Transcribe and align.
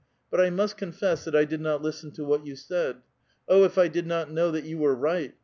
But 0.31 0.41
I 0.41 0.49
must 0.49 0.79
coufi'ss 0.79 1.25
that 1.25 1.35
1 1.35 1.45
did 1.45 1.61
not 1.61 1.83
lis»teii 1.83 2.15
to 2.15 2.25
what 2.25 2.41
vou 2.43 2.55
said. 2.55 3.03
Oh, 3.47 3.65
if 3.65 3.77
I 3.77 3.87
did 3.87 4.07
not 4.07 4.31
know 4.31 4.49
that 4.49 4.65
ymi 4.65 4.79
were 4.79 4.95
right 4.95 5.35